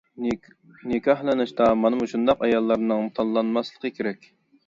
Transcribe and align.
نىكاھلىنىشتا 0.93 1.67
مانا 1.83 1.99
مۇشۇنداق 2.01 2.41
ئاياللارنىڭ 2.47 3.13
تاللانماسلىقى 3.19 3.93
كېرەك. 3.99 4.27